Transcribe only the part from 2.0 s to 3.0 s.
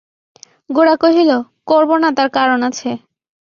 না তার কারণ আছে।